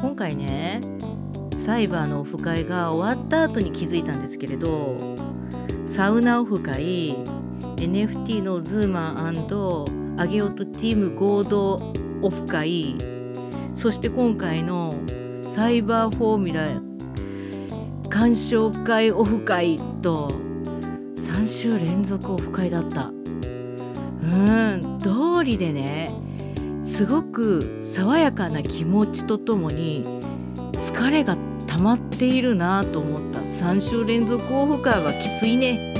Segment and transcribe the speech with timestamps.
[0.00, 0.80] 今回ね
[1.52, 4.96] サイバーのオフ会が終わった後に気づいたんですけれど
[5.84, 7.16] サウナオフ会
[7.76, 11.92] NFT のズーマンアゲオとティーム合同
[12.22, 12.96] オフ会
[13.74, 14.94] そして今回の
[15.42, 20.28] サイバーフォーミュラ鑑賞会オフ会と
[21.16, 23.12] 3週連続オフ会だった。
[24.28, 24.30] う
[24.76, 26.12] ん通りでね
[26.88, 30.02] すごく爽やかな気持ちとともに
[30.72, 33.40] 疲れが溜まっているなと思った。
[33.40, 35.94] 3週連続オフ会はきついね。